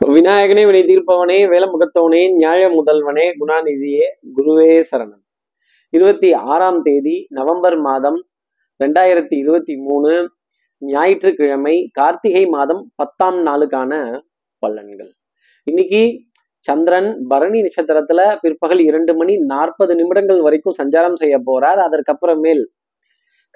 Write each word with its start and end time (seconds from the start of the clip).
விநாயகனே 0.00 0.62
வினை 0.66 0.80
தீர்ப்பவனே 0.82 1.36
வேலமுகத்தவனே 1.48 2.20
நியாய 2.34 2.62
முதல்வனே 2.68 3.26
குணாநிதியே 3.38 4.06
குருவே 4.36 4.82
சரணன் 4.90 5.22
இருபத்தி 5.90 6.32
ஆறாம் 6.32 6.80
தேதி 6.80 7.26
நவம்பர் 7.28 7.76
மாதம் 7.78 8.18
ரெண்டாயிரத்தி 8.84 9.36
இருபத்தி 9.36 9.76
மூணு 9.76 10.10
ஞாயிற்றுக்கிழமை 10.78 11.88
கார்த்திகை 11.92 12.46
மாதம் 12.46 12.82
பத்தாம் 12.94 13.46
நாளுக்கான 13.46 13.92
பலன்கள். 14.66 15.10
இன்னைக்கு 15.66 16.02
சந்திரன் 16.58 17.10
பரணி 17.28 17.60
நட்சத்திரத்துல 17.60 18.36
பிற்பகல் 18.40 18.80
இரண்டு 18.80 19.14
மணி 19.14 19.36
நாற்பது 19.36 19.94
நிமிடங்கள் 19.94 20.40
வரைக்கும் 20.40 20.78
சஞ்சாரம் 20.82 21.14
செய்ய 21.14 21.38
போறார். 21.46 21.82
அதற்கப்புறமேல் 21.86 22.64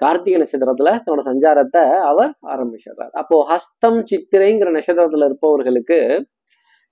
கார்த்திகை 0.01 0.37
நட்சத்திரத்துல 0.41 0.89
தன்னோட 1.05 1.23
சஞ்சாரத்தை 1.29 1.83
அவர் 2.11 2.31
ஆரம்பிச்சிடுறார். 2.53 3.13
அப்போ 3.21 3.35
ஹஸ்தம் 3.51 3.99
சித்திரைங்கிற 4.11 4.69
நட்சத்திரத்துல 4.77 5.27
இருப்பவர்களுக்கு 5.29 5.99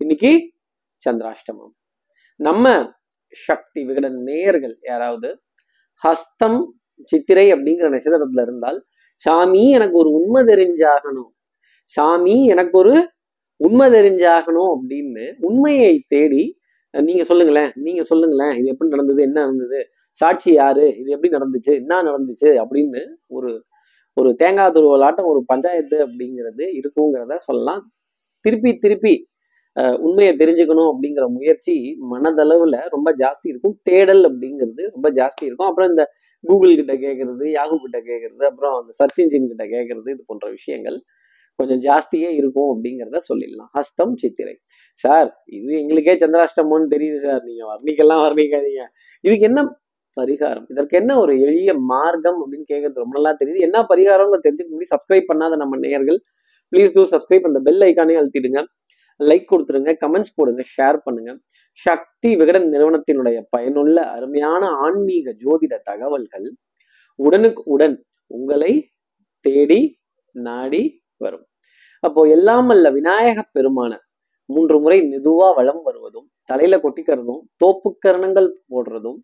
இன்னைக்கு 0.01 0.31
சந்திராஷ்டமம். 1.03 1.73
நம்ம 2.39 2.65
சக்தி 3.33 3.81
விகட 3.85 4.07
நேயர்கள் 4.27 4.75
யாராவது 4.81 5.29
ஹஸ்தம் 6.01 6.59
சித்திரை 7.09 7.45
அப்படிங்கிற 7.53 7.87
நட்சத்திரத்துல 7.95 8.41
இருந்தால் 8.41 8.77
சாமி 9.21 9.63
எனக்கு 9.69 9.95
ஒரு 9.97 10.09
உண்மை 10.19 10.41
தெரிஞ்சாகணும். 10.43 11.31
சாமி 11.93 12.35
எனக்கு 12.45 12.75
ஒரு 12.77 12.93
உண்மை 13.59 13.85
தெரிஞ்சாகணும் 13.91 14.71
அப்படின்னு 14.75 15.25
உண்மையை 15.39 15.93
தேடி 16.07 16.43
நீங்க 16.93 17.23
சொல்லுங்களேன் 17.23 17.71
நீங்க 17.85 18.01
சொல்லுங்களேன் 18.03 18.53
இது 18.57 18.67
எப்படி 18.67 18.89
நடந்தது 18.89 19.21
என்ன 19.21 19.37
நடந்தது 19.39 19.79
சாட்சி 20.19 20.51
யாரு? 20.53 20.85
இது 20.99 21.09
எப்படி 21.15 21.31
நடந்துச்சு? 21.37 21.71
என்ன 21.81 22.01
நடந்துச்சு? 22.09 22.49
அப்படின்னு 22.63 23.01
ஒரு 23.37 23.51
ஒரு 24.17 24.29
தேங்காய் 24.35 24.73
துருவலாட்டம் 24.75 25.29
ஒரு 25.31 25.41
பஞ்சாயத்து 25.45 25.97
அப்படிங்கிறது 26.05 26.65
இருக்குங்கிறத 26.79 27.35
சொல்லலாம். 27.47 27.81
திருப்பி 28.45 28.71
திருப்பி 28.83 29.13
உண்மையை 30.05 30.31
தெரிஞ்சுக்கணும் 30.37 30.89
அப்படிங்கிற 30.91 31.25
முயற்சி 31.35 31.73
மனதளவில் 32.11 32.77
ரொம்ப 32.95 33.09
ஜாஸ்தி 33.21 33.47
இருக்கும். 33.51 33.75
தேடல் 33.83 34.23
அப்படிங்கிறது 34.29 34.83
ரொம்ப 34.95 35.07
ஜாஸ்தி 35.19 35.43
இருக்கும். 35.49 35.69
அப்புறம் 35.69 35.89
இந்த 35.89 36.03
கூகுள் 36.43 36.73
கிட்ட 36.79 36.93
கேட்கறது 37.05 37.45
யாகு 37.57 37.75
கிட்ட 37.83 37.99
கேட்கறது 38.09 38.43
அப்புறம் 38.49 38.75
அந்த 38.79 38.91
சர்ச் 38.99 39.19
இன்ஜின் 39.23 39.49
கிட்ட 39.51 39.65
கேட்கறது 39.75 40.09
இது 40.15 40.23
போன்ற 40.25 40.47
விஷயங்கள் 40.57 40.97
கொஞ்சம் 41.59 41.81
ஜாஸ்தியே 41.87 42.29
இருக்கும் 42.39 42.69
அப்படிங்கிறத 42.73 43.19
சொல்லிடலாம். 43.29 43.69
ஹஸ்தம் 43.77 44.15
சித்திரை. 44.23 44.55
சார் 45.03 45.29
இது 45.57 45.71
எங்களுக்கே 45.81 46.15
சந்திராஷ்டமம்னு 46.23 46.89
தெரியுது 46.95 47.19
சார். 47.27 47.41
நீங்க 47.47 47.63
வர்ணிக்கெல்லாம் 47.71 48.23
வர்ணிக்காதீங்க. 48.25 48.83
இதுக்கு 49.23 49.47
என்ன 49.49 49.61
பரிகாரம். 50.19 50.65
இதற்கு 50.73 50.97
என்ன 51.01 51.11
ஒரு 51.23 51.33
எளிய 51.47 51.71
மார்க்கம் 51.91 52.39
அப்படின்னு 52.43 52.67
கேட்கறது 52.71 53.03
ரொம்ப 53.03 53.15
நல்லா 53.17 53.33
தெரியுது. 53.41 53.59
என்ன 53.67 53.77
பரிகாரம்னு 53.91 54.43
தெரிஞ்சுக்க 54.45 54.71
முடியும். 54.73 54.93
சப்ஸ்கிரைப் 54.93 55.29
பண்ணாத 55.31 55.57
நம்ம 55.63 55.77
நேயர்கள் 55.85 56.19
ப்ளீஸ் 56.73 56.95
டூ 56.95 57.03
சப்ஸ்கிரைப் 57.13 57.47
அந்த 57.49 57.59
பெல் 57.67 57.83
ஐக்கானே 57.89 58.15
அழுத்திடுங்க. 58.21 58.61
லைக் 59.19 59.45
கொடுத்துருங்க 59.51 59.91
கமெண்ட்ஸ் 60.03 60.35
போடுங்க 60.37 60.63
ஷேர் 60.75 60.97
பண்ணுங்க. 61.05 61.31
சக்தி 61.85 62.29
விகடன் 62.41 62.67
நிறுவனத்தினுடைய 62.73 63.37
பயனுள்ள 63.55 63.97
அருமையான 64.15 64.63
ஆன்மீக 64.85 65.33
ஜோதிட 65.43 65.75
தகவல்கள் 65.89 66.47
உடனுக்கு 67.19 67.61
உடன் 67.75 67.95
உங்களை 68.31 68.73
தேடி 69.45 69.81
நாடி 70.35 70.83
வரும். 71.23 71.45
அப்போ 72.03 72.21
எல்லாம் 72.35 72.69
அல்ல 72.73 72.87
விநாயக 72.97 73.39
பெருமான 73.55 73.93
மூன்று 74.49 74.77
முறை 74.83 74.97
மெதுவா 75.11 75.47
வளம் 75.59 75.81
வருவதும் 75.87 76.27
தலையில 76.49 76.75
கொட்டிக்கிறதும் 76.83 77.41
தோப்புக்கரணங்கள் 77.63 78.49
போடுறதும் 78.73 79.17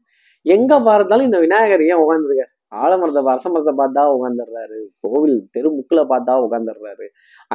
எங்க 0.46 0.80
பார்த்தாலும் 0.80 1.26
இந்த 1.26 1.40
விநாயகர் 1.40 1.82
ஏன் 1.82 2.02
உட்காந்துருக்காரு 2.04 2.52
ஆலமரத்தை 2.76 3.22
அரசமரத்தை 3.24 3.74
பார்த்தா 3.78 4.02
உட்காந்துடுறாரு 4.14 4.78
கோவில் 5.00 5.50
தெருமுக்கில் 5.54 6.10
பார்த்தா 6.10 6.34
உட்காந்துடுறாரு 6.46 7.06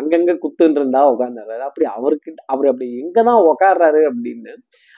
அங்கங்க 0.00 0.39
குத்துன்னு 0.39 0.70
இருந்தா 0.70 1.12
உட்காந்துடுறாரு 1.12 1.58
அப்படி 1.58 1.86
அவருக்கு 1.86 2.34
அவர் 2.47 2.67
அப்படி 2.67 2.91
எங்கதான் 3.00 3.41
உட்கார்றாரு 3.45 4.11
அப்படின்னு 4.11 4.53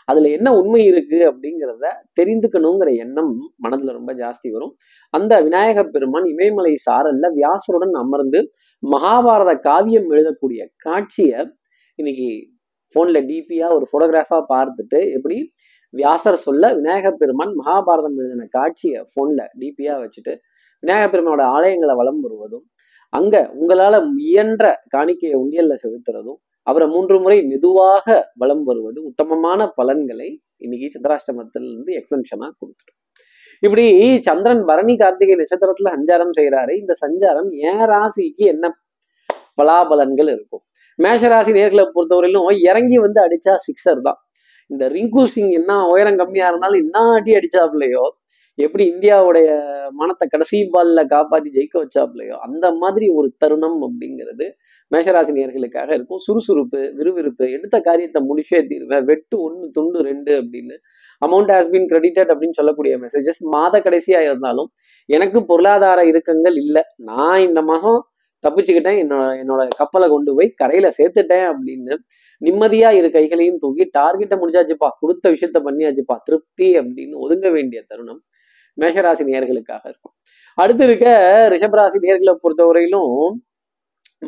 அதுல 0.09 0.29
என்ன 0.29 0.57
உண்மை 0.57 0.85
இருக்கு 0.85 1.31
அப்படிங்கிறத 1.31 1.89
தெரிந்துக்கணுங்கிற 2.21 2.97
எண்ணம் 2.97 3.33
மனதுல 3.63 3.93
ரொம்ப 3.93 4.15
ஜாஸ்தி 4.15 4.51
வரும். 4.51 4.75
அந்த 5.15 5.41
விநாயக 5.41 5.85
பெருமான் 5.85 6.25
இமயமலை 6.25 6.75
சாரல்ல 6.91 7.33
வியாசருடன் 7.35 7.95
அமர்ந்து 7.95 8.41
மகாபாரத 8.83 9.61
காவியம் 9.61 10.11
எழுதக்கூடிய 10.11 10.67
காட்சியை 10.77 11.41
இன்னைக்கு 11.99 12.29
போன்ல 12.95 13.19
டிபியா 13.25 13.67
ஒரு 13.73 13.87
போட்டோகிராஃபா 13.93 14.45
பார்த்துட்டு 14.49 15.13
எப்படி 15.13 15.37
வியாசர் 15.95 16.45
சொல்ல 16.47 16.65
விநாயக 16.75 17.11
பெருமான் 17.13 17.55
மகாபாரதம் 17.61 18.19
எழுதின 18.19 18.47
காட்சியை 18.51 19.01
ஃபோனில் 19.03 19.47
டிபியாக 19.61 19.99
வச்சுட்டு 20.03 20.33
விநாயக 20.83 21.07
பெருமானோட 21.11 21.45
ஆலயங்களை 21.57 21.95
வலம் 21.95 22.21
வருவதும் 22.21 22.65
அங்க 23.13 23.37
உங்களால 23.55 23.95
இயன்ற 24.27 24.65
காணிக்கையை 24.89 25.37
உண்டியல்ல 25.41 25.75
செலுத்துறதும் 25.75 26.39
அவரை 26.67 26.87
மூன்று 26.89 27.17
முறை 27.21 27.39
மெதுவாக 27.43 28.07
வலம் 28.37 28.65
வருவது 28.65 28.99
உத்தமமான 29.05 29.67
பலன்களை 29.79 30.29
இன்னைக்கு 30.57 30.89
சந்திராஷ்டமத்திலிருந்து 30.95 31.93
எக்ஸம்ஷனா 32.01 32.49
கொடுத்துரும் 32.61 32.99
இப்படி 33.63 33.85
சந்திரன் 34.23 34.65
பரணி 34.65 34.95
கார்த்திகை 34.97 35.35
நட்சத்திரத்துல 35.41 35.91
சஞ்சாரம் 35.97 36.35
செய்கிறாரு 36.39 36.73
இந்த 36.79 36.93
சஞ்சாரம் 37.05 37.51
ஏன் 37.71 37.85
ராசிக்கு 37.93 38.45
என்ன 38.47 38.67
பலாபலன்கள் 39.59 40.31
இருக்கும்? 40.35 40.63
மேஷராசி 40.99 41.53
நேர்களை 41.59 41.85
பொறுத்தவரையிலும் 41.95 42.47
இறங்கி 42.71 42.99
வந்து 42.99 43.21
அடிச்சா 43.27 43.55
சிக்ஸர் 43.67 44.01
தான். 44.01 44.19
இந்த 44.71 44.89
ரிங்கு 44.89 45.25
சிங் 45.25 45.51
என்ன 45.51 45.89
உயரம் 45.89 46.17
கம்மியா 46.17 46.49
இருந்தாலும் 46.49 46.83
என்ன 46.83 46.99
அடி 46.99 47.33
அடிச்சாப்லையோ? 47.33 48.09
எப்படி 48.55 48.93
இந்தியாவுடைய 48.93 49.49
மனத்தை 49.91 50.29
கடைசி 50.29 50.71
பால்ல 50.73 51.05
காப்பாத்தி 51.05 51.51
ஜெயிக்க 51.57 51.85
வச்சாப்லையோ? 51.85 52.31
அந்த 52.31 52.73
மாதிரி 52.73 53.09
ஒரு 53.09 53.35
தருணம் 53.39 53.83
அப்படிங்கிறது 53.83 54.47
மேஷராசி 54.95 55.33
நேர்களுக்காக 55.33 55.91
இருக்கும். 55.93 56.19
சுறுசுறுப்பு 56.19 56.93
விறுவிறுப்பு 56.95 57.51
எடுத்த 57.51 57.81
காரியத்தை 57.81 58.23
முடிச்சே 58.23 58.61
தீர்வேன் 58.71 59.05
வெட்டு 59.05 59.43
ஒன்று 59.43 59.69
துண்டு 59.71 60.03
ரெண்டு 60.03 60.43
அப்படின்னு. 60.43 60.77
அமௌண்ட் 61.27 61.51
ஹாஸ் 61.55 61.71
பீன் 61.71 61.89
கிரெடிட்டட் 61.93 62.31
அப்படின்னு 62.33 62.51
சொல்லக்கூடிய 62.51 62.99
மெசேஜஸ் 62.99 63.41
மாத 63.41 63.79
கடைசியா 63.79 64.21
இருந்தாலும் 64.21 64.71
எனக்கு 65.07 65.45
பொருளாதார 65.45 66.05
இறுக்கங்கள் 66.05 66.55
இல்லை. 66.55 66.83
நான் 66.97 67.41
இந்த 67.41 67.63
மாசம் 67.63 68.10
தப்பிச்சுக்கிட்டேன். 68.49 69.01
என்னோட 69.03 69.43
என்னோட 69.43 69.69
கப்பலை 69.77 70.09
கொண்டு 70.09 70.35
போய் 70.35 70.51
கரையில 70.51 70.91
சேர்த்துட்டேன் 70.99 71.53
அப்படின்னு 71.53 71.97
நிம்மதியா 72.45 72.91
இரு 72.91 73.11
கைகளையும் 73.11 73.59
தூக்கி 73.59 73.91
டார்கெட்டை 73.99 74.37
முடிஞ்சாச்சுப்பா. 74.43 74.89
கொடுத்த 74.99 75.31
விஷயத்த 75.31 75.59
பண்ணியாச்சுப்பா. 75.65 76.17
திருப்தி 76.25 76.79
அப்படின்னு 76.79 77.13
ஒதுங்க 77.13 77.53
வேண்டிய 77.53 77.83
தருணம் 77.89 78.23
மேஷராசி 78.81 79.25
நேர்களுக்காக 79.25 79.81
இருக்கும். 79.85 80.13
அடுத்து 80.55 80.85
இருக்க 80.85 81.07
ரிஷபராசி 81.53 81.99
நேர்களை 82.03 82.35
பொறுத்தவரையிலும் 82.43 83.29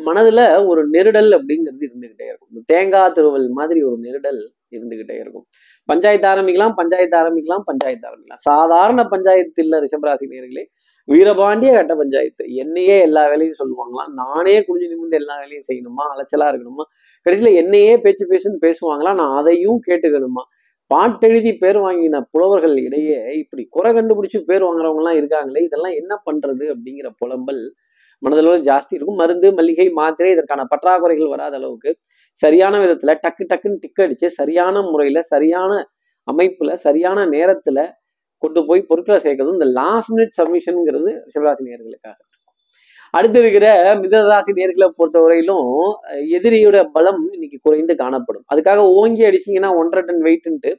மனதுல 0.05 0.67
ஒரு 0.67 0.89
நெருடல் 0.89 1.31
அப்படிங்கிறது 1.31 1.87
இருந்துகிட்டே 1.87 2.25
இருக்கும். 2.25 2.63
தேங்காய் 2.65 3.11
திருவல் 3.11 3.49
மாதிரி 3.49 3.83
ஒரு 3.83 3.97
நெருடல் 4.01 4.51
இருந்துகிட்டே 4.71 5.19
இருக்கும். 5.19 5.45
பஞ்சாயத்து 5.85 6.27
ஆரம்பிக்கலாம் 6.27 6.73
பஞ்சாயத்து 6.75 7.17
ஆரம்பிக்கலாம் 7.17 7.61
பஞ்சாயத்து 7.65 8.07
ஆரம்பிக்கலாம். 8.09 8.43
சாதாரண 8.49 9.05
பஞ்சாயத்து 9.05 9.63
இல்ல 9.63 9.81
ரிஷபராசி 9.81 10.25
நேர்களே 10.29 10.63
வீரபாண்டிய 11.07 11.71
கட்ட 11.73 11.93
பஞ்சாயத்து. 11.95 12.43
என்னையே 12.53 12.99
எல்லா 13.01 13.23
வேலையும் 13.27 13.59
சொல்லுவாங்களாம். 13.61 14.11
நானே 14.13 14.59
குனிஞ்சு 14.59 14.89
நிமிர்ந்து 14.91 15.17
எல்லா 15.17 15.35
வேலையும் 15.37 15.67
செய்யணுமா? 15.69 16.03
அலைச்சலா 16.13 16.47
இருக்கணுமா? 16.51 16.85
கடைசியில 17.25 17.53
என்னையே 17.53 17.93
பேச்சு 17.97 18.25
பேசுன்னு 18.27 18.59
பேசுவாங்களாம் 18.65 19.19
நான் 19.21 19.35
அதையும் 19.37 19.79
கேட்டுக்கணுமா? 19.87 20.43
பாட்டெழுதி 20.91 21.51
பேர் 21.57 21.77
வாங்கின 21.77 22.17
புலவர்கள் 22.31 22.75
இடையே 22.77 23.19
இப்படி 23.33 23.63
குறை 23.69 23.91
கண்டுபிடிச்சு 23.93 24.39
பேர் 24.39 24.63
வாங்குறவங்க 24.63 25.01
எல்லாம் 25.03 25.19
இருக்காங்களே 25.21 25.61
இதெல்லாம் 25.63 25.95
என்ன 26.01 26.13
பண்றது 26.25 26.65
அப்படிங்கிற 26.73 27.09
புலம்பல் 27.21 27.61
மனதளவு 28.21 28.57
ஜாஸ்தி 28.69 28.93
இருக்கும். 28.97 29.15
மருந்து 29.15 29.47
மல்லிகை 29.53 29.89
மாத்திரை 29.89 30.31
இதற்கான 30.31 30.61
பற்றாக்குறைகள் 30.73 31.29
வராத 31.29 31.55
அளவுக்கு 31.55 31.91
சரியான 32.41 32.75
விதத்துல 32.83 33.13
டக்கு 33.25 33.43
டக்குன்னு 33.51 33.81
டிக் 33.81 34.01
அடிச்சு 34.01 34.27
சரியான 34.39 34.81
முறையில 34.81 35.21
சரியான 35.21 35.71
அமைப்புல 36.27 36.73
சரியான 36.85 37.25
நேரத்துல 37.25 37.79
கொண்டு 38.43 38.61
போய் 38.67 38.87
பொருட்களை 38.89 39.19
சேர்க்கறதும் 39.25 39.57
இந்த 39.57 39.67
லாஸ்ட் 39.79 40.11
மினிட் 40.15 40.37
சப்மிஷனுங்கிறது 40.39 41.11
சிவராசி 41.33 41.63
நேர்களுக்காக. 41.69 42.19
அடுத்து 43.13 43.39
இருக்கிற 43.39 43.65
மிதராசி 43.95 44.51
நேர்களை 44.59 44.87
பொறுத்தவரையிலும் 44.99 45.67
எதிரியோட 46.37 46.77
பலம் 46.91 47.21
இன்னைக்கு 47.31 47.57
குறைந்து 47.61 47.93
காணப்படும். 47.95 48.45
அதுக்காக 48.53 48.81
ஓங்கி 48.99 49.23
அடிச்சீங்கன்னா 49.23 49.69
ஒன்றரை 49.79 50.03
டன் 50.05 50.23
வெயிட்டுன்ட்டு 50.27 50.71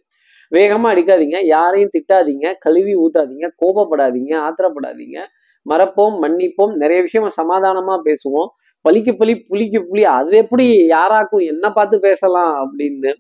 வேகமா 0.52 0.88
அடிக்காதீங்க. 0.94 1.36
யாரையும் 1.46 1.92
திட்டாதீங்க. 1.94 2.46
கழுவி 2.58 2.94
ஊத்தாதீங்க. 2.96 3.46
கோபப்படாதீங்க. 3.62 4.32
ஆத்திரப்படாதீங்க. 4.46 5.18
மறப்போம் 5.66 6.16
மன்னிப்போம். 6.24 6.72
நிறைய 6.82 6.98
விஷயம் 7.06 7.30
சமாதானமா 7.40 7.94
பேசுவோம். 8.08 8.50
பலிக்கு 8.84 9.12
பலி 9.18 9.34
புளிக்கு 9.50 9.80
புலி 9.90 10.02
அது 10.16 10.36
எப்படி 10.36 10.66
யாராக்கும் 10.86 11.44
என்ன 11.52 11.66
பார்த்து 11.72 11.96
பேசலாம் 12.00 12.52
அப்படின்னு 12.62 13.12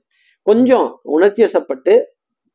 கொஞ்சம் 0.46 0.88
உணர்ச்சி 1.02 1.42
வசப்பட்டு 1.44 1.94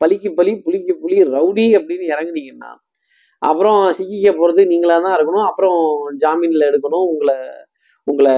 பலிக்கு 0.02 0.30
பலி 0.40 0.52
புலிக்கு 0.66 0.94
புலி 1.04 1.18
ரவுடி 1.36 1.66
அப்படின்னு 1.80 2.06
இறங்குனீங்கன்னா 2.14 2.72
அப்புறம் 3.42 3.82
சிக்கிக்க 3.98 4.30
போகிறது 4.38 4.62
நீங்களா 4.72 4.96
தான் 5.06 5.16
இருக்கணும். 5.18 5.46
அப்புறம் 5.50 5.78
ஜாமீனில் 6.24 6.66
எடுக்கணும். 6.70 7.06
உங்களை 7.12 7.36
உங்களை 8.08 8.34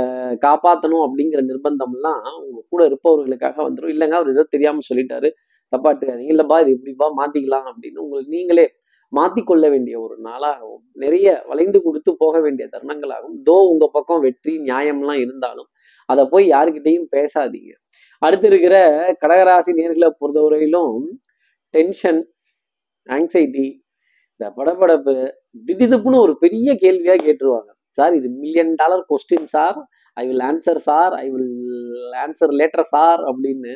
காப்பாற்றணும் 0.46 1.04
அப்படிங்கிற 1.06 1.42
நிர்பந்தம்லாம் 1.50 2.22
உங்க 2.46 2.60
கூட 2.72 2.82
இருப்பவர்களுக்காக 2.90 3.58
வந்துடும் 3.68 3.94
இல்லைங்க 3.94 4.16
அவர் 4.20 4.34
ஏதோ 4.34 4.44
தெரியாமல் 4.56 4.88
சொல்லிட்டாரு. 4.90 5.30
தப்பா 5.74 5.90
எடுத்துக்காதீங்க. 5.92 6.34
இது 6.64 6.76
இப்படிப்பா 6.76 7.08
மாத்திக்கலாம் 7.20 7.68
அப்படின்னு 7.72 8.04
உங்களுக்கு 8.06 8.36
நீங்களே 8.38 8.66
மாற்றிக்கொள்ள 9.14 9.66
வேண்டிய 9.74 9.96
ஒரு 10.04 10.16
நாளாகவும் 10.28 10.84
நிறைய 11.04 11.28
வளைந்து 11.50 11.80
கொடுத்து 11.86 12.12
போக 12.24 12.36
வேண்டிய 12.46 12.66
தருணங்களாகவும் 12.74 13.40
தோ 13.48 13.56
உங்கள் 13.72 13.94
பக்கம் 13.96 14.22
வெற்றி 14.26 14.54
நியாயம்லாம் 14.70 15.22
இருந்தாலும் 15.24 15.70
அதை 16.10 16.24
போய் 16.34 16.46
யாருக்கிட்டையும் 16.54 17.10
பேசாதீங்க. 17.16 17.72
அடுத்து 18.22 18.48
இருக்கிற 18.52 18.76
கடகராசி 19.24 19.72
நேர்களை 19.80 20.10
பொறுத்தவரையிலும் 20.22 20.96
டென்ஷன் 21.74 22.22
ஆங்ஸைட்டி 23.10 23.68
இந்த 24.34 24.46
படபடப்பு 24.58 25.14
திடீதுப்புன்னு 25.68 26.24
ஒரு 26.26 26.34
பெரிய 26.38 26.76
கேள்வியாக 26.76 27.24
கேட்டுருவாங்க. 27.26 27.70
சார் 27.98 28.14
இது 28.16 28.28
million 28.42 28.74
dollar 28.82 29.04
question 29.12 29.48
sir 29.56 29.78
I 30.18 30.24
will 30.28 30.44
answer 30.50 30.82
sir 30.88 31.14
I 31.24 31.26
will 31.32 32.16
answer 32.26 32.54
later 32.60 32.88
sir 32.96 33.22
அப்படின்னு 33.32 33.74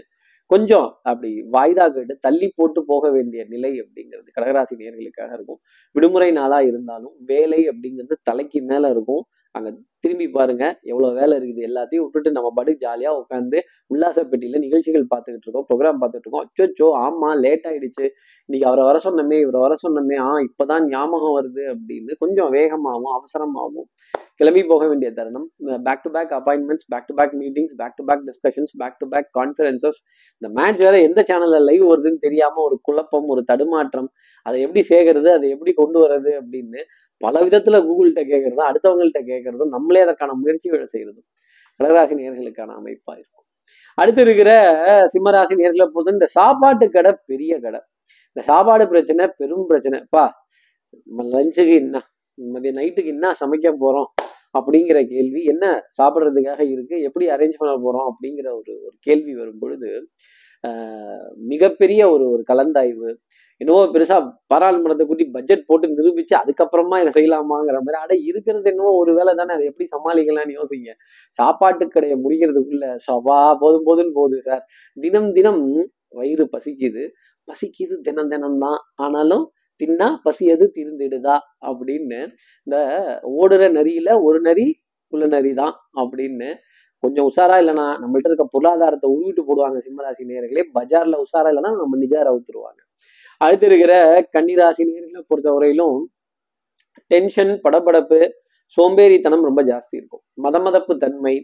கொஞ்சம் 0.51 0.87
அப்படி 1.01 1.29
வாய்தா 1.51 1.85
கேட்டு 1.93 2.15
தள்ளி 2.21 2.47
போட்டு 2.55 2.79
போக 2.85 3.09
வேண்டிய 3.11 3.41
நிலை 3.53 3.71
அப்படிங்கிறது 3.83 4.29
கடகராசி 4.37 4.73
நேர்களுக்காக 4.81 5.31
இருக்கும். 5.33 5.59
விடுமுறை 5.95 6.31
நாளாக 6.31 6.69
இருந்தாலும் 6.71 7.15
வேலை 7.31 7.61
அப்படிங்கிறது 7.71 8.15
தலைக்கு 8.23 8.61
மேலே 8.71 8.89
இருக்கும். 8.89 9.23
அங்கே 9.55 9.71
திரும்பி 10.03 10.27
பாருங்க 10.29 10.63
எவ்வளவு 10.91 11.17
வேலை 11.19 11.33
இருக்குது 11.37 11.65
எல்லாத்தையும் 11.67 12.03
விட்டுட்டு 12.05 12.31
நம்ம 12.31 12.49
பாட்டு 12.57 12.73
ஜாலியா 12.83 13.11
உட்காந்து 13.21 13.59
உல்லாச 13.93 14.19
பெட்டியில 14.31 14.59
நிகழ்ச்சிகள் 14.65 15.05
பார்த்துக்கிட்டு 15.13 15.47
இருக்கோம் 15.47 15.67
ப்ரோக்ராம் 15.69 15.99
பார்த்துட்டு 16.01 16.25
இருக்கோம். 16.25 16.47
அச்சோ 16.65 16.87
ஆமா 17.05 17.29
லேட் 17.43 17.65
ஆயிடுச்சு. 17.69 18.05
இன்னைக்கு 18.49 18.67
அவரை 18.69 18.83
வர 18.89 18.97
சொன்னமே 19.05 19.37
இவரை 19.43 19.59
வர 19.65 19.75
சொன்னமே 19.83 20.17
ஆ 20.27 20.31
இப்பதான் 20.47 20.85
ஞாபகம் 20.93 21.35
வருது 21.37 21.63
அப்படின்னு 21.73 22.19
கொஞ்சம் 22.23 22.51
வேகமாகவும் 22.57 23.15
அவசரமாகவும் 23.17 23.87
கிளம்பி 24.39 24.61
போக 24.63 24.83
வேண்டிய 24.87 25.09
தருணம். 25.11 25.47
Back 25.87 26.03
to 26.05 26.09
back 26.15 26.33
appointments 26.37 26.87
back 26.93 27.07
to 27.09 27.13
back 27.19 27.35
meetings 27.41 27.75
back 27.81 27.95
to 27.95 28.05
back 28.09 28.23
discussions 28.29 28.73
back 28.81 28.97
to 28.97 29.07
back 29.13 29.29
conferences 29.39 29.99
இந்த 30.41 30.47
மேட்ச் 30.57 30.83
வேற 30.85 30.95
எந்த 31.01 31.21
சேனல்ல 31.29 31.59
லைவ் 31.69 31.85
வருதுன்னு 31.91 32.19
தெரியாம 32.19 32.61
ஒரு 32.67 32.77
குழப்பம் 32.81 33.29
ஒரு 33.35 33.43
தடுமாற்றம் 33.43 34.09
அதை 34.45 34.57
எப்படி 34.61 34.81
சேர்க்கறது 34.91 35.29
அதை 35.37 35.49
எப்படி 35.49 35.73
கொண்டு 35.73 35.99
வர்றது 36.05 36.31
அப்படின்னு 36.41 36.81
பல 37.21 37.41
விதத்துல 37.43 37.77
கூகுள்கிட்ட 37.85 38.21
கேட்கறதும் 38.31 38.67
அடுத்தவங்கள்ட்ட 38.69 39.19
கேட்கறதும் 39.29 39.73
நம்மளே 39.75 39.94
அதற்கான 40.01 40.33
முயற்சிகளை 40.33 40.85
செய்யறதும் 40.93 41.27
கடகராசி 41.79 42.13
நேர்களுக்கான 42.19 42.75
அமைப்பா 42.81 43.13
இருக்கும். 43.13 43.45
அடுத்து 43.97 44.21
இருக்கிற 44.21 44.51
சிம்மராசி 45.13 45.53
நேர்களை 45.61 45.85
பொறுத்த 45.85 46.11
இந்த 46.11 46.25
சாப்பாட்டு 46.25 46.89
கடை 46.89 47.11
பெரிய 47.25 47.59
கடை. 47.59 47.79
இந்த 48.27 48.41
சாப்பாடு 48.41 48.87
பிரச்சனை 48.87 49.27
பெரும் 49.37 49.67
பிரச்சனை. 49.67 49.99
பா 50.09 50.25
லஞ்சுக்கு 51.33 51.75
என்ன 51.75 52.01
மதிய 52.37 52.73
நைட்டுக்கு 52.73 53.05
என்ன 53.05 53.31
சமைக்க 53.41 53.67
போறோம் 53.79 54.09
அப்படிங்கிற 54.59 55.07
கேள்வி 55.07 55.43
என்ன 55.43 55.65
சாப்பிட்றதுக்காக 55.97 56.61
இருக்கு 56.71 57.01
எப்படி 57.01 57.25
அரேஞ்ச் 57.29 57.57
பண்ண 57.57 57.73
போறோம் 57.75 58.07
அப்படிங்கிற 58.11 58.47
ஒரு 58.53 58.71
ஒரு 58.85 58.95
கேள்வி 58.99 59.33
வரும் 59.35 59.59
பொழுது 59.59 60.09
ஆஹ் 60.63 61.31
மிகப்பெரிய 61.37 62.09
ஒரு 62.09 62.29
ஒரு 62.29 62.43
கலந்தாய்வு 62.47 63.09
என்னவோ 63.61 63.81
பெருசா 63.93 64.15
பாராளுமன்றத்தை 64.51 65.05
கூட்டி 65.09 65.25
பட்ஜெட் 65.35 65.67
போட்டு 65.69 65.87
நிரூபிச்சு 65.97 66.33
அதுக்கப்புறமா 66.41 66.95
இதை 67.03 67.11
செய்யலாமாங்கிற 67.17 67.77
மாதிரி. 67.85 67.97
அட 68.03 68.13
இருக்கிறது 68.29 68.69
என்னவோ 68.73 68.91
ஒரு 69.01 69.11
வேலை 69.17 69.33
தானே 69.39 69.53
அதை 69.57 69.65
எப்படி 69.71 69.85
சமாளிக்கலாம்னு 69.93 70.57
யோசிங்க. 70.59 70.89
சாப்பாட்டு 71.39 71.85
கடையை 71.95 72.17
முடிக்கிறதுக்குள்ள 72.23 72.87
சவா 73.07 73.39
போதும் 73.63 73.85
போதுன்னு 73.89 74.15
போகுது 74.19 74.39
சார். 74.49 74.63
தினம் 74.97 75.29
தினம் 75.37 75.61
வயிறு 76.19 76.45
பசிக்குது. 76.55 77.03
பசிக்குது 77.47 77.95
தினம் 78.07 78.31
தினம் 78.33 78.59
தான். 78.65 78.79
ஆனாலும் 79.05 79.45
தின்னா 79.81 80.07
பசியது 80.25 80.65
தீர்ந்துடுதா 80.75 81.35
அப்படின்னு 81.69 82.19
இந்த 82.67 82.77
ஓடுற 83.39 83.63
நரியில 83.77 84.09
ஒரு 84.27 84.39
நரி 84.47 84.67
உள்ள 85.13 85.25
நரி 85.33 85.51
தான் 85.61 85.73
அப்படின்னு 86.01 86.47
கொஞ்சம் 87.03 87.27
உஷாரா 87.29 87.55
இல்லைன்னா 87.61 87.87
நம்மள்ட்ட 88.01 88.29
இருக்க 88.31 88.45
பொருளாதாரத்தை 88.53 89.07
உருவிட்டு 89.15 89.43
போடுவாங்க 89.49 89.79
சிம்மராசி 89.87 90.23
நேர்களே 90.29 90.63
பஜார்ல 90.77 91.17
உஷாரா 91.25 91.49
இல்லைன்னா 91.51 91.71
நம்ம 91.81 91.97
நிஜார 92.03 92.25
அவுத்துருவாங்க. 92.33 92.79
அடுத்து 93.41 93.65
இருக்கிற 93.69 93.93
கன்னிராசி 94.35 94.83
நேர்களை 94.89 95.21
பொறுத்தவரையிலும் 95.31 95.97
டென்ஷன் 97.11 97.53
படபடப்பு 97.63 98.19
சோம்பேறித்தனம் 98.77 99.43
ரொம்ப 99.47 99.61
ஜாஸ்தி 99.63 99.95
இருக்கும். 99.99 100.23
மதமதப்பு 100.43 100.93
தன்மை 101.03 101.35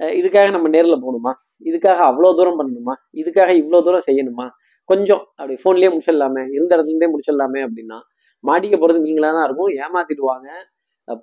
இதுக்காக 0.00 0.50
நம்ம 0.50 0.68
நேரில் 0.68 1.02
போகணுமா? 1.04 1.32
இதுக்காக 1.68 2.00
அவ்வளோ 2.10 2.28
தூரம் 2.38 2.58
பண்ணணுமா? 2.60 2.94
இதுக்காக 3.20 3.50
இவ்வளோ 3.62 3.80
தூரம் 3.86 4.06
செய்யணுமா? 4.08 4.46
கொஞ்சம் 4.90 5.22
அப்படி 5.36 5.56
ஃபோன்லேயே 5.62 5.90
முடிச்சிடலாமே 5.94 6.42
இருந்த 6.56 6.70
இடத்துலேருந்தே 6.76 7.10
முடிச்சிடலாமே 7.14 7.60
அப்படின்னா 7.66 7.98
மாட்டிக்க 8.44 8.74
போகிறது 8.78 9.04
நீங்களாக 9.06 9.32
தான் 9.36 9.46
இருக்கும். 9.48 9.70
ஏமாத்திடுவாங்க. 9.82 10.48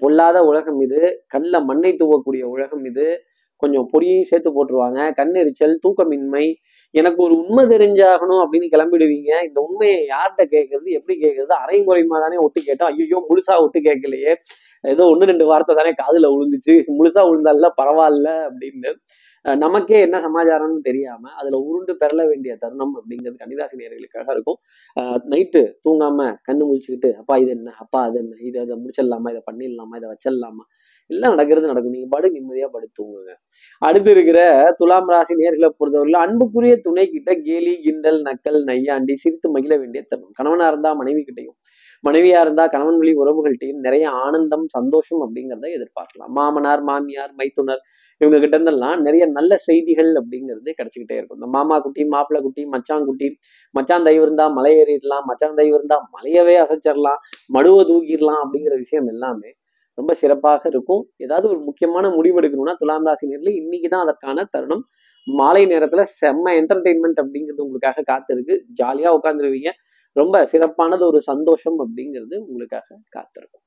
பொல்லாத 0.02 0.38
உலகம் 0.50 0.80
இது. 0.86 1.00
கல்ல 1.34 1.60
மண்ணை 1.69 1.92
தூவக்கூடிய 2.02 2.44
உலகம் 2.56 2.84
இது. 2.92 3.08
கொஞ்சம் 3.63 3.88
பொடியையும் 3.94 4.30
சேர்த்து 4.31 4.50
போட்டுருவாங்க. 4.57 5.00
கண்ணெரிச்சல் 5.19 5.75
தூக்கமின்மை. 5.86 6.45
எனக்கு 6.94 7.19
ஒரு 7.25 7.33
உண்மை 7.44 7.63
தெரிஞ்சாகணும் 7.74 8.42
அப்படின்னு 8.44 8.68
கிளம்பிடுவீங்க. 8.75 9.31
இந்த 9.48 9.59
உண்மையை 9.68 10.00
யார்கிட்ட 10.13 10.44
கேட்கறது 10.56 10.89
எப்படி 11.00 11.15
கேட்கறது? 11.24 11.54
அரை 11.63 11.80
குறைமா 11.89 12.18
தானே 12.25 12.38
ஒட்டு 12.45 12.62
கேட்டோம். 12.68 12.92
ஐயோ 12.94 13.19
முழுசா 13.30 13.56
ஒட்டு 13.65 13.80
கேட்கலையே. 13.88 14.33
ஏதோ 14.83 15.04
ஒன்று 15.13 15.30
ரெண்டு 15.31 15.45
வார்த்தை 15.51 15.74
தானே 15.75 15.92
காதுல 16.01 16.30
விழுந்துச்சு 16.33 16.75
முழுசா 17.00 17.21
விழுந்தால 17.30 17.69
பரவாயில்ல 17.81 18.30
அப்படின்னு. 18.50 18.92
நமக்கே 19.45 19.98
என்ன 20.06 20.18
சமாச்சாரம்னு 20.24 20.80
தெரியாம 20.88 21.30
அதுல 21.39 21.57
உருண்டு 21.68 21.94
பெறல 22.01 22.21
வேண்டிய 22.31 22.54
தருணம் 22.63 22.94
அப்படிங்கிறது 23.00 23.38
கன்னிராசி 23.42 23.75
நேர்களுக்காக 23.81 24.27
இருக்கும். 24.36 24.59
நைட்டு 25.33 25.62
தூங்காம 25.86 26.19
கண்ணு 26.48 26.63
முழிச்சுக்கிட்டு 26.69 27.09
அப்பா 27.21 27.36
இது 27.44 27.51
என்ன? 27.57 27.69
அப்பா 27.83 28.00
அது 28.07 28.18
என்ன? 28.24 28.33
இதை 28.50 28.62
இதை 28.65 28.77
முடிச்சிடலாமா? 28.83 29.30
இதை 29.33 29.44
பண்ணிடலாமா? 29.50 29.95
இதை 30.01 30.09
வச்சிடலாமா? 30.13 30.65
எல்லாம் 31.09 31.33
நடக்கிறது 31.36 31.69
நடக்கும். 31.71 31.95
நீங்க 31.98 32.09
பாடு 32.13 32.27
நிம்மதியா 32.36 32.68
படு 32.75 32.88
தூங்குங்க. 33.00 33.33
அடுத்து 33.81 34.12
இருக்கிற 34.15 34.39
துலாம் 34.80 35.09
ராசி 35.13 35.33
நேர்களை 35.42 35.69
பொறுத்தவரையில 35.80 36.21
அன்புக்குரிய 36.25 36.75
துணை 36.88 37.06
கிட்ட 37.15 37.31
கேலி 37.48 37.74
கிண்டல் 37.86 38.19
நக்கல் 38.30 38.59
நையாண்டி 38.69 39.15
சிரித்து 39.24 39.50
மகிழ 39.56 39.74
வேண்டிய 39.83 40.01
தருணம். 40.12 40.33
கணவனா 40.39 40.68
இருந்தா 40.74 40.92
மனைவி 41.01 41.21
கிட்டையும் 41.27 41.57
மனைவியா 42.04 42.39
இருந்தா 42.45 42.63
கணவன் 42.74 43.00
வழி 43.01 43.13
உறவுகள்கிட்டையும் 43.21 43.80
நிறைய 43.86 44.06
ஆனந்தம் 44.25 44.65
சந்தோஷம் 44.75 45.21
அப்படிங்கிறத 45.25 45.69
எதிர்பார்க்கலாம். 45.77 46.31
மாமனார் 46.39 46.83
மாமியார் 46.89 47.33
மைத்துனர் 47.39 47.81
இவங்க 48.21 48.38
கிட்ட 48.44 48.56
இருந்தெல்லாம் 48.57 49.00
நிறைய 49.07 49.24
நல்ல 49.38 49.51
செய்திகள் 49.65 50.12
அப்படிங்கிறது 50.19 50.69
கிடைச்சிக்கிட்டே 50.77 51.18
இருக்கும். 51.19 51.39
இந்த 51.39 51.50
மாமா 51.56 51.75
குட்டி 51.86 52.04
மாப்பிள்ளை 52.13 52.39
குட்டி 52.45 52.63
மச்சான் 52.74 53.06
குட்டி 53.09 53.27
மச்சான் 53.75 54.06
தயவு 54.07 54.25
இருந்தா 54.27 54.45
மலை 54.57 54.71
ஏறிடலாம் 54.81 55.25
மச்சான் 55.31 55.57
தயவு 55.59 55.77
இருந்தா 55.80 55.98
மலையவே 56.15 56.56
அசைச்சிடலாம் 56.63 57.19
மடுவை 57.56 57.83
தூக்கிடலாம் 57.92 58.42
அப்படிங்கிற 58.45 58.75
விஷயம் 58.83 59.09
எல்லாமே 59.13 59.51
ரொம்ப 59.97 60.11
சிறப்பாக 60.13 60.63
இருக்கும். 60.73 61.03
ஏதாவது 61.17 61.47
ஒரு 61.49 61.59
முக்கியமான 61.59 62.09
முடிவு 62.09 62.39
எடுக்கணும்னா 62.41 62.75
துலாம் 62.77 63.03
ராசி 63.03 63.27
நேரில் 63.27 63.59
இன்னைக்கு 63.61 63.89
தான் 63.89 64.03
அதற்கான 64.03 64.45
தருணம். 64.51 64.83
மாலை 65.27 65.63
நேரத்துல 65.65 66.03
செம்ம 66.19 66.53
என்டர்டெயின்மெண்ட் 66.59 67.21
அப்படிங்கிறது 67.23 67.65
உங்களுக்காக 67.65 68.03
காத்திருக்கு. 68.11 68.55
ஜாலியா 68.81 69.11
உட்காந்துருவீங்க 69.17 69.71
ரொம்ப 70.15 70.35
சிறப்பானது 70.45 71.03
ஒரு 71.05 71.19
சந்தோஷம் 71.21 71.79
அப்படிங்கிறது 71.83 72.35
உங்களுக்காக 72.47 72.88
காத்திருக்கும். 73.09 73.63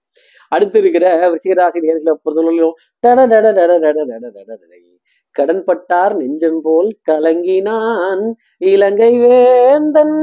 அடுத்து 0.52 0.78
இருக்கிற 0.78 1.06
விருச்சிகராசி 1.30 1.80
நேர்களை 1.84 2.14
பொறுத்தவரையிலும் 2.24 2.76
டட 3.04 3.26
டட 3.32 3.48
நெஞ்சம் 6.20 6.60
போல் 6.62 6.90
கலங்கினான். 7.10 8.24
இலங்கை 8.72 9.12
வேந்தன் 9.18 10.16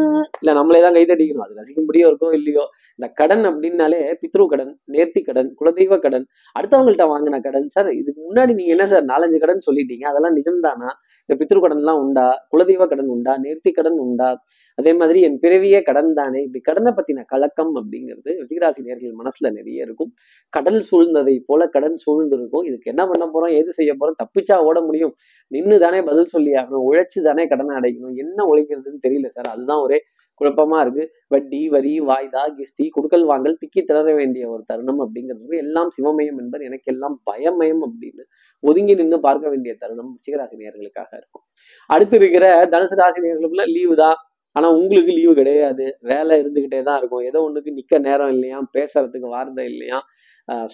இல்ல 0.48 0.58
நம்மளே 0.58 0.80
தான் 0.84 0.96
கைதடிக்கணும் 0.98 1.46
அது 1.46 1.56
ரசிக்கும்படியோ 1.60 2.06
இருக்கோ 2.10 2.28
இல்லையோ 2.38 2.64
இந்த 3.00 3.08
கடன் 3.20 3.44
அப்படின்னாலே 3.50 3.98
பித்ரு 4.22 4.44
கடன் 4.52 4.70
நேர்த்தி 4.96 5.22
கடன் 5.26 5.50
குலதெய்வ 5.60 5.96
கடன் 6.06 6.26
அடுத்தவங்கள்ட்ட 6.60 7.06
வாங்கின 7.14 7.40
கடன். 7.48 7.68
சார் 7.76 7.90
இதுக்கு 7.94 8.22
முன்னாடி 8.28 8.54
நீங்க 8.60 8.72
என்ன 8.76 8.86
சார் 8.88 9.06
நாலஞ்சு 9.06 9.38
கடன் 9.44 9.62
சொல்லிட்டீங்க? 9.68 10.06
அதெல்லாம் 10.12 10.36
நிஜம்தானா? 10.38 10.90
இந்த 11.30 11.36
பித்ரு 11.40 11.60
கடன்லாம் 11.64 12.00
உண்டா? 12.04 12.26
குலதெய்வ 12.52 12.88
கடன் 12.88 13.12
உண்டா? 13.16 13.34
நேர்த்தி 13.46 13.72
கடன் 13.72 13.98
உண்டா? 14.06 14.30
அதே 14.78 14.94
மாதிரி 14.94 15.20
என் 15.22 15.38
பிறவியே 15.42 15.82
கடன் 15.84 16.14
தானே? 16.14 16.40
இப்படி 16.44 16.62
கடனை 16.70 16.94
பத்தின 16.94 17.26
கலக்கம் 17.26 17.74
அப்படிங்கிறது 17.76 18.32
ரிஷிகராசி 18.42 18.82
நேர்கள் 18.88 19.20
மனசுல 19.22 19.52
நிறைய 19.52 19.88
இருக்கும். 19.88 20.12
கடல் 20.54 20.82
சூழ்ந்ததை 20.92 21.36
போல 21.46 21.68
கடன் 21.68 21.98
சூழ்ந்திருக்கும். 22.06 22.66
இதுக்கு 22.70 22.92
என்ன 22.94 23.06
பண்ண 23.08 23.28
போறோம்? 23.34 23.54
ஏது 23.60 23.74
செய்ய 23.74 23.94
போறோம்? 24.00 24.20
தப்பிச்சா 24.24 24.58
ஓட 24.70 24.82
முடியும். 24.82 25.14
நின்று 25.52 25.80
தானே 25.80 26.02
பதில் 26.02 26.32
சொல்லி 26.36 26.54
ஆகணும். 26.54 26.86
உழைச்சு 26.90 27.22
தானே 27.24 27.46
கடனை 27.48 27.76
அடைக்கணும். 27.76 28.16
என்ன 28.16 28.46
உழைக்கிறதுன்னு 28.54 29.04
தெரியல 29.08 29.28
சார். 29.28 29.50
அதுதான் 29.56 29.80
ஒரே 29.80 30.00
குழப்பமா 30.42 30.78
இருக்கு. 30.86 31.04
வட்டி 31.34 31.62
வரி 31.76 31.94
வாய்தா 32.10 32.44
கிஸ்தி 32.58 32.86
குடுக்கல் 32.96 33.26
வாங்கல் 33.32 33.58
திக்கி 33.62 33.82
திணற 33.90 34.10
வேண்டிய 34.20 34.44
ஒரு 34.54 34.64
தருணம் 34.72 35.02
அப்படிங்கிறது 35.06 35.58
எல்லாம் 35.66 35.90
சிவமயம் 35.98 36.40
என்பது 36.44 36.68
எனக்கு 36.70 36.92
எல்லாம் 36.94 37.16
பயமயம் 37.30 37.82
அப்படின்னு 37.88 38.26
ஒதுங்கி 38.64 38.94
நின்று 39.00 39.18
பார்க்க 39.28 39.52
வேண்டிய 39.54 39.74
தருணம் 39.82 40.12
ரிஷிகராசி 40.18 40.56
நேர்களுக்காக 40.62 41.10
இருக்கும். 41.20 41.44
அடுத்து 41.90 42.16
இருக்கிற 42.22 42.46
தனுசு 42.74 42.96
ராசி 43.02 43.20
நேர்களுக்குள்ள 43.26 43.66
லீவு 43.76 43.96
தான். 44.04 44.18
ஆனா 44.56 44.68
உங்களுக்கு 44.78 45.12
லீவு 45.18 45.34
கிடையாது. 45.40 45.86
வேலை 46.12 46.36
இருந்துகிட்டே 46.42 46.80
தான் 46.88 47.00
இருக்கும். 47.02 47.24
ஏதோ 47.30 47.40
ஒண்ணுக்கு 47.48 47.72
நிக்க 47.80 48.00
நேரம் 48.08 48.32
இல்லையா 48.36 48.60
பேசுறதுக்கு 48.78 49.28
வார்த்தை 49.36 49.66
இல்லையா 49.74 50.00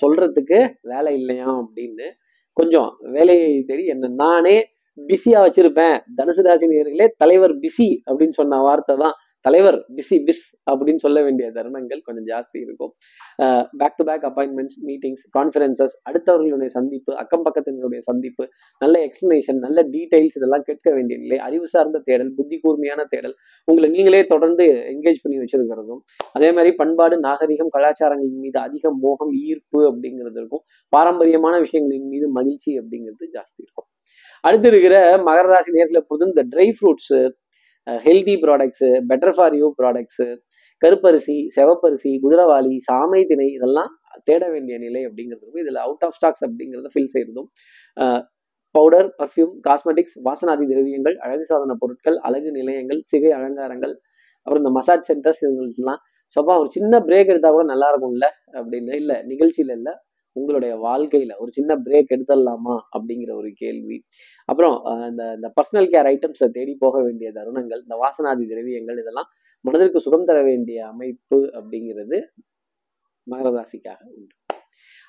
சொல்றதுக்கு 0.02 0.60
வேலை 0.92 1.12
இல்லையா 1.20 1.50
அப்படின்னு 1.62 2.08
கொஞ்சம் 2.58 2.90
வேலையை 3.16 3.50
தேடி 3.70 3.84
என்ன 3.94 4.10
நானே 4.24 4.58
பிஸியா 4.98 5.40
வச்சிருப்பேன். 5.46 5.96
தனுசு 6.18 6.42
ராசி 6.48 6.66
நேர்களே 6.74 7.08
தலைவர் 7.22 7.54
பிஸி 7.64 7.88
அப்படின்னு 8.08 8.36
சொன்ன 8.40 8.60
வார்த்தை 8.68 8.96
தான் 9.04 9.16
தலைவர் 9.46 9.78
பிஸி 9.96 10.18
பிஸ் 10.28 10.44
அப்படின்னு 10.72 11.02
சொல்ல 11.06 11.22
வேண்டிய 11.26 11.48
தருணங்கள் 11.56 12.02
கொஞ்சம் 12.08 12.28
ஜாஸ்தி 12.32 12.58
இருக்கும். 12.66 12.92
Back 13.82 13.98
to 14.00 14.04
back 14.10 14.26
appointments 14.30 14.78
meetings 14.90 15.24
conferences 15.38 15.96
அடுத்தவர்களுடைய 16.10 16.72
சந்திப்பு 16.78 17.12
அக்கம் 17.24 17.46
பக்கத்தினருடைய 17.48 18.02
சந்திப்பு 18.10 18.46
நல்ல 18.82 18.96
எக்ஸ்பிளனேஷன் 19.08 19.60
நல்ல 19.66 19.80
டீடைல்ஸ் 19.94 20.38
இதெல்லாம் 20.40 20.66
கேட்க 20.70 20.88
வேண்டிய 20.98 21.18
நிலை 21.24 21.40
அறிவு 21.48 21.68
சார்ந்த 21.74 22.02
தேடல் 22.10 22.32
புத்தி 22.40 22.58
கூர்மையான 22.64 23.04
தேடல் 23.14 23.36
உங்களை 23.68 23.90
நீங்களே 23.96 24.24
தொடர்ந்து 24.34 24.68
என்கேஜ் 24.94 25.22
பண்ணி 25.24 25.40
வச்சிருக்கிறதும் 25.44 26.02
அதே 26.38 26.52
மாதிரி 26.58 26.74
பண்பாடு 26.82 27.16
நாகரிகம் 27.28 27.74
கலாச்சாரங்களின் 27.78 28.42
மீது 28.46 28.60
அதிக 28.68 28.92
மோகம் 29.06 29.34
ஈர்ப்பு 29.48 29.80
அப்படிங்கிறது 29.90 30.40
இருக்கும். 30.42 30.64
பாரம்பரியமான 30.94 31.56
விஷயங்களின் 31.66 32.10
மீது 32.14 32.28
மகிழ்ச்சி 32.38 32.72
அப்படிங்கிறது 32.80 33.26
ஜாஸ்தி 33.36 33.60
இருக்கும். 33.66 33.88
அடுத்து 34.44 34.68
இருக்கிற 34.72 34.96
மகர 35.28 35.46
ராசி 35.52 35.72
நேரத்தில் 35.76 36.06
பொறுத்து 36.08 36.32
இந்த 36.32 36.44
dry 36.54 36.66
fruits 36.78 37.14
healthy 37.88 38.36
products 38.44 38.90
better 39.10 39.36
for 39.38 39.56
you 39.60 39.68
products 39.80 40.28
கருப்பரிசி 40.82 41.36
செவப்பரிசி 41.56 42.12
குதிரவாளி 42.24 42.74
சாமை 42.88 43.22
திணை 43.24 43.48
இதெல்லாம் 43.58 43.92
தேட 44.28 44.44
வேண்டிய 44.50 44.76
நிலை 44.78 45.02
அப்படிங்கிறது 45.08 45.62
இதில் 45.64 45.80
அவுட் 45.86 46.04
ஆஃப் 46.08 46.16
ஸ்டாக்ஸ் 46.18 46.44
அப்படிங்கிறத 46.48 46.90
ஃபில் 46.94 47.12
செய்யறதும் 47.14 47.50
பவுடர் 48.76 49.10
பர்ஃப்யூம் 49.20 49.54
காஸ்மெட்டிக்ஸ் 49.68 50.16
வாசனாதி 50.28 50.66
திரவியங்கள் 50.72 51.16
அழகு 51.26 51.46
சாதன 51.50 51.76
பொருட்கள் 51.82 52.18
அழகு 52.28 52.50
நிலையங்கள் 52.52 53.02
சிகை 53.12 53.32
அலங்காரங்கள் 53.32 53.94
அப்புறம் 54.48 54.62
இந்த 54.64 54.72
மசாஜ் 54.78 55.08
சென்டர்ஸ் 55.10 55.42
இதுங்களுக்குலாம் 55.44 56.02
ஸோப்பா 56.36 56.54
ஒரு 56.62 56.70
சின்ன 56.70 57.00
பிரேக் 57.08 57.32
எடுத்தால் 57.32 57.56
கூட 57.56 57.66
நல்லா 57.72 57.88
இருக்கும்ல? 57.92 58.28
அப்படின்னு 58.58 58.94
இல்லை 59.02 59.18
நிகழ்ச்சியில் 59.32 59.74
இல்லை. 59.78 59.94
உங்களுடைய 60.40 60.74
வாழ்க்கையில 60.86 61.34
ஒரு 61.44 61.52
சின்ன 61.58 61.72
பிரேக் 61.86 62.14
எடுத்துடலாமா 62.16 62.76
அப்படிங்கிற 62.96 63.32
ஒரு 63.42 63.50
கேள்வி. 63.62 63.98
அப்புறம் 64.50 64.76
இந்த 65.10 65.24
இந்த 65.38 65.50
பர்சனல் 65.58 65.90
கேர் 65.94 66.10
ஐட்டம்ஸை 66.14 66.50
தேடி 66.58 66.74
போக 66.84 66.96
வேண்டிய 67.08 67.30
தருணங்கள் 67.38 67.82
இந்த 67.86 67.98
வாசனாதி 68.04 68.46
திரவியங்கள் 68.52 69.02
இதெல்லாம் 69.04 69.30
மனதிற்கு 69.66 70.00
சுகம் 70.06 70.28
தர 70.30 70.40
வேண்டிய 70.50 70.80
அமைப்பு 70.94 71.40
அப்படிங்கிறது 71.60 72.18
மகர 73.28 73.52
ராசிக்காக 73.58 74.02
உண்டு. 74.18 74.34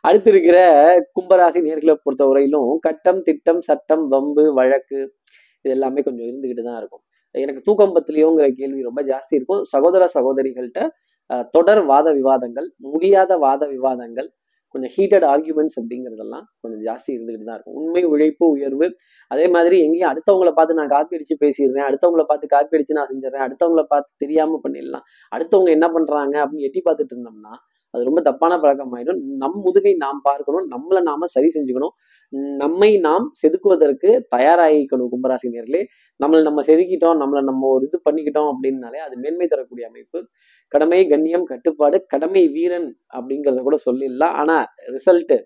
அடுத்து 0.05 0.31
இருக்கிற 0.33 0.59
கும்பராசி 1.17 1.61
நேர்களை 1.67 1.95
பொறுத்த 2.05 2.25
வரையிலும் 2.31 2.71
கட்டம் 2.87 3.21
திட்டம் 3.29 3.63
சட்டம் 3.69 4.05
வம்பு 4.13 4.45
வழக்கு 4.59 4.99
இது 5.65 5.73
எல்லாமே 5.77 6.01
கொஞ்சம் 6.07 6.27
இருந்துகிட்டு 6.31 6.63
தான் 6.69 6.79
இருக்கும். 6.81 7.03
எனக்கு 7.35 7.61
தூக்கம் 7.69 7.95
பத்திலையோங்கிற 7.97 8.47
கேள்வி 8.61 8.81
ரொம்ப 8.89 9.01
ஜாஸ்தி 9.11 9.35
இருக்கும். 9.39 9.63
சகோதர 9.75 10.09
சகோதரிகள்கிட்ட 10.17 10.83
தொடர் 11.57 11.83
வாத 11.93 12.09
விவாதங்கள் 12.19 12.69
முடியாத 12.95 13.33
வாத 13.45 13.63
விவாதங்கள் 13.75 14.29
கொஞ்சம் 14.75 14.93
ஹீட்டட் 14.97 15.27
ஆர்கியூமெண்ட்ஸ் 15.33 15.79
அப்படிங்கிறதெல்லாம் 15.81 16.45
கொஞ்சம் 16.63 16.83
ஜாஸ்தி 16.89 17.11
இருந்துகிட்டு 17.17 17.49
தான் 17.49 17.57
இருக்கும். 17.59 17.77
உண்மை 17.81 18.03
உழைப்பு 18.13 18.45
உயர்வு. 18.55 18.89
அதே 19.31 19.47
மாதிரி 19.57 19.77
எங்கேயும் 19.87 20.11
அடுத்தவங்கள 20.13 20.53
பார்த்து 20.59 20.79
நான் 20.81 20.93
காப்பி 20.95 21.17
அடிச்சு 21.19 21.37
பேசிடுறேன். 21.45 21.87
அடுத்தவங்கள 21.91 22.25
பார்த்து 22.31 22.55
காப்பி 22.55 22.77
அடிச்சு 22.79 22.99
நான் 22.99 23.11
செஞ்சிடறேன். 23.13 23.45
அடுத்தவங்களை 23.47 23.87
பார்த்து 23.93 24.11
தெரியாமல் 24.25 24.65
பண்ணிடலாம். 24.67 25.07
அடுத்தவங்க 25.37 25.71
என்ன 25.79 25.89
பண்ணுறாங்க 25.97 26.37
அப்படின்னு 26.45 26.69
எட்டி 26.71 26.83
பார்த்துட்டு 26.89 27.15
இருந்தோம்னா 27.17 27.55
அது 27.95 28.05
ரொம்ப 28.09 28.21
தப்பான 28.29 28.53
பழக்கம் 28.63 28.95
ஆயிடும் 28.97 29.19
நம் 29.43 29.59
முதுகை 29.65 29.93
நாம் 30.05 30.21
பார்க்கணும். 30.29 30.65
நம்மளை 30.73 31.01
நாம 31.09 31.27
சரி 31.35 31.49
செஞ்சுக்கணும். 31.57 31.93
நம்மை 32.63 32.89
நாம் 33.07 33.27
செதுக்குவதற்கு 33.41 34.09
தயாராகிக்கணும் 34.35 35.11
கும்பராசி 35.13 35.49
நேர்களே. 35.55 35.83
நம்மளை 36.21 36.41
நம்ம 36.49 36.63
செதுக்கிட்டோம். 36.69 37.19
நம்மளை 37.23 37.43
நம்ம 37.51 37.69
ஒரு 37.75 37.87
இது 37.89 37.99
பண்ணிக்கிட்டோம் 38.09 38.49
அப்படின்னாலே 38.53 39.01
அது 39.07 39.17
மேன்மை 39.25 39.47
தரக்கூடிய 39.53 39.87
அமைப்பு. 39.91 40.21
கடமை 40.75 41.01
கண்ணியம் 41.13 41.45
கட்டுப்பாடு 41.51 41.97
கடமை 42.13 42.43
வீரன் 42.55 42.89
அப்படிங்கிறத 43.17 43.63
கூட 43.69 43.77
சொல்லிடலாம். 43.89 44.35
ஆனா 44.43 44.57
ரிசல்ட் 44.97 45.37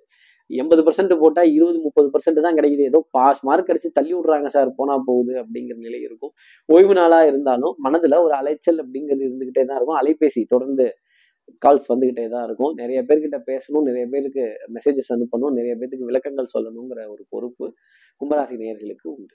எண்பது 0.60 0.82
பர்சன்ட் 0.84 1.12
போட்டா 1.22 1.42
இருபது 1.56 1.78
முப்பது 1.86 2.08
பர்சன்ட் 2.12 2.38
தான் 2.44 2.56
கிடைக்குது. 2.58 2.84
ஏதோ 2.90 3.00
பாஸ் 3.16 3.42
மார்க் 3.48 3.70
அடிச்சு 3.72 3.88
தள்ளி 3.98 4.12
விடுறாங்க 4.16 4.48
சார் 4.54 4.70
போனா 4.78 4.94
போகுது 5.08 5.34
அப்படிங்கிற 5.42 5.76
நிலை 5.86 6.00
இருக்கும். 6.06 6.32
ஓய்வு 6.74 6.94
நாளா 6.98 7.18
இருந்தாலும் 7.30 7.74
மனதுல 7.86 8.20
ஒரு 8.26 8.34
அலைச்சல் 8.38 8.80
அப்படிங்கிறது 8.84 9.24
இருந்துகிட்டே 9.28 9.64
தான் 9.70 9.78
இருக்கும். 9.78 9.98
அலைபேசி 10.02 10.42
தொடர்ந்து 10.54 10.86
கால்ஸ் 11.64 11.90
வந்துகிட்டே 11.92 12.24
தான் 12.36 12.46
இருக்கும். 12.48 12.72
நிறைய 12.80 12.98
பேர்கிட்ட 13.08 13.38
பேசணும் 13.50 13.86
நிறைய 13.90 14.04
பேருக்கு 14.14 14.44
மெசேஜஸ் 14.76 15.12
அனுப்பணும் 15.16 15.54
நிறைய 15.58 15.74
பேருக்கு 15.80 16.08
விளக்கங்கள் 16.10 16.52
சொல்லணுங்கிற 16.54 17.02
ஒரு 17.14 17.22
பொறுப்பு 17.34 17.66
கும்பராசி 18.20 18.56
நேர்களுக்கு 18.64 19.06
உண்டு. 19.16 19.34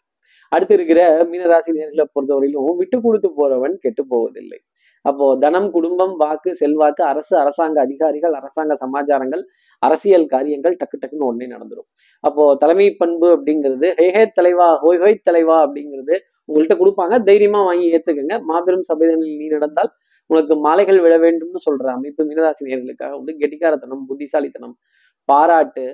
அடுத்து 0.52 0.76
இருக்கிற 0.78 1.02
மீனராசி 1.32 1.72
நேர்களை 1.78 2.06
பொறுத்தவரையிலும் 2.16 2.80
விட்டு 2.82 2.98
கொடுத்து 3.06 3.30
போறவன் 3.40 3.76
கெட்டு 3.86 4.04
போவதில்லை. 4.14 4.60
அப்போ 5.06 5.26
தனம் 5.44 5.70
குடும்பம் 5.76 6.14
வாக்கு 6.24 6.52
செல்வாக்கு 6.62 7.04
அரசு 7.12 7.34
அரசாங்க 7.42 7.78
அதிகாரிகள் 7.86 8.36
அரசாங்க 8.40 8.76
சமாச்சாரங்கள் 8.84 9.44
அரசியல் 9.82 10.28
காரியங்கள் 10.34 10.76
டக்கு 10.82 10.98
டக்குன்னு 11.02 11.28
உடனே 11.30 11.48
நடந்துடும் 11.56 11.88
அப்போ 12.28 12.44
தலைமை 12.62 12.88
பண்பு 13.02 13.28
அப்படிங்கிறது 13.38 13.90
ஹேஹே 14.02 14.24
தலைவா 14.40 14.68
ஹோய் 14.84 15.02
ஹோய் 15.04 15.18
தலைவா 15.30 15.58
அப்படிங்கிறது 15.66 16.16
உங்கள்கிட்ட 16.50 16.76
கொடுப்பாங்க. 16.80 17.16
தைரியமா 17.30 17.60
வாங்கி 17.68 17.86
ஏத்துக்கங்க. 17.96 18.36
மாபெரும் 18.50 18.88
சபைதனில் 18.90 19.38
நீ 19.42 19.46
நடந்தால் 19.56 19.92
உனக்கு 20.30 20.54
மாலைகள் 20.66 21.00
விழ 21.06 21.14
வேண்டும்னு 21.26 21.60
சொல்ற 21.68 21.86
அமைப்பு 21.98 22.22
மீனராசி 22.30 22.68
நேர்களுக்காக 22.70 23.14
உண்டு. 23.20 23.32
கெட்டிக்காரத்தனம் 23.42 24.04
புத்திசாலித்தனம் 24.10 24.76
பாராட்டு 25.30 25.86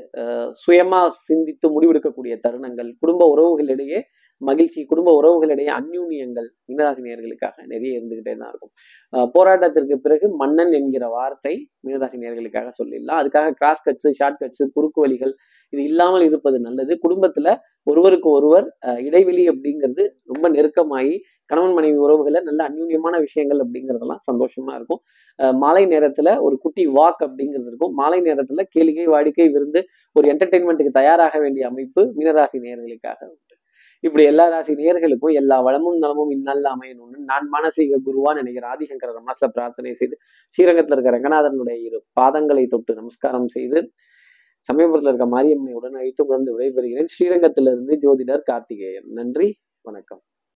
சுயமா 0.62 1.02
சிந்தித்து 1.28 1.68
முடிவெடுக்கக்கூடிய 1.76 2.36
தருணங்கள் 2.46 2.90
குடும்ப 3.02 3.26
உறவுகளிடையே 3.36 4.00
மகிழ்ச்சி 4.42 4.82
குடும்ப 4.92 5.10
உறவுகளிடையே 5.20 5.72
அந்யூன்யங்கள் 5.78 6.48
மீனராசி 6.68 7.02
நேர்களுக்காக 7.08 7.56
நிறைய 7.72 7.98
இருந்துகிட்டே 7.98 8.34
தான் 8.42 8.52
இருக்கும். 8.52 8.72
போராட்டத்திற்கு 9.36 9.96
பிறகு 10.06 10.28
மன்னன் 10.42 10.72
என்கிற 10.80 11.06
வார்த்தை 11.16 11.54
மீனராசி 11.86 12.18
நேர்களுக்காக 12.24 12.70
சொல்லிடலாம். 12.80 13.20
அதுக்காக 13.22 13.50
கிராஸ் 13.60 13.86
கட்ஸு 13.88 14.12
ஷார்ட் 14.20 14.40
கட்ஸு 14.44 14.66
குறுக்கு 14.76 15.02
வழிகள் 15.06 15.34
இது 15.74 15.82
இல்லாமல் 15.90 16.26
இருப்பது 16.30 16.58
நல்லது. 16.68 16.94
குடும்பத்துல 17.04 17.48
ஒருவருக்கு 17.92 18.30
ஒருவர் 18.38 18.68
இடைவெளி 19.08 19.44
அப்படிங்கிறது 19.54 20.04
ரொம்ப 20.32 20.46
நெருக்கமாகி 20.56 21.16
கணவன் 21.50 21.76
மனைவி 21.78 21.98
உறவுகளை 22.06 22.40
நல்ல 22.48 22.62
அந்யூன்யமான 22.70 23.16
விஷயங்கள் 23.26 23.62
அப்படிங்கிறதெல்லாம் 23.64 24.24
சந்தோஷமா 24.30 24.74
இருக்கும். 24.80 25.02
மாலை 25.64 25.84
நேரத்துல 25.94 26.30
ஒரு 26.46 26.56
குட்டி 26.64 26.84
வாக் 26.98 27.22
அப்படிங்கிறது 27.28 27.70
இருக்கும். 27.72 27.94
மாலை 27.94 28.20
நேரத்துல 28.28 28.66
கேளிக்கை 28.76 29.08
வாடிக்கை 29.16 29.48
விருந்து 29.56 29.82
ஒரு 30.16 30.26
என்டர்டெயின்மெண்ட்டுக்கு 30.34 31.00
தயாராக 31.02 31.40
வேண்டிய 31.40 31.66
அமைப்பு 31.72 32.04
மீனராசி 32.18 32.60
நேர்களுக்காக 32.66 33.20
உண்டு. 33.32 33.56
இப்படி 34.04 34.24
எல்லா 34.32 34.46
ராசி 34.50 34.74
நேர்களுக்கும் 34.74 35.34
எல்லா 35.40 35.56
வளமும் 35.62 35.98
நலமும் 36.04 36.32
இந்நல்ல 36.36 36.68
அமையணும்னு 36.76 37.18
நான் 37.32 37.48
மானசீக 37.56 38.00
குருவான் 38.06 38.40
நினைக்கிற 38.42 38.66
ஆதிசங்கர 38.74 39.20
மனசுல 39.22 39.50
பிரார்த்தனை 39.56 39.92
செய்து 39.94 40.16
ஸ்ரீரங்கத்துல 40.56 40.96
இருக்க 40.98 41.12
ரங்கநாதனுடைய 41.18 41.78
இரு 41.88 42.00
பாதங்களை 42.20 42.64
தொட்டு 42.68 42.94
நமஸ்காரம் 42.94 43.50
செய்து 43.56 43.80
சமயபுரத்தில் 44.60 45.14
இருக்க 45.14 45.26
மாரியம்மனை 45.26 45.74
உடன் 45.74 45.94
அழைத்து 45.94 46.26
உணர்ந்து 46.26 46.60
விடைபெறுகிறேன். 46.60 47.06
ஸ்ரீரங்கத்திலிருந்து 47.06 47.94
ஜோதிடர் 48.02 48.42
கார்த்திகேயன். 48.44 49.08
நன்றி 49.10 49.56
வணக்கம். 49.82 50.22